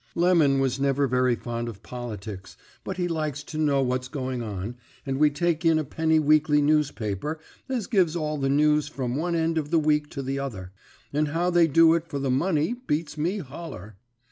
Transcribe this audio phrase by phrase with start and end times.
[0.15, 4.75] "Lemon was never very fond of politics, but he likes to know what's going on,
[5.05, 7.39] and we take in a penny weekly newspaper
[7.69, 10.71] as gives all the news from one end of the week to the other,
[11.13, 13.95] and how they do it for the money beats me holler.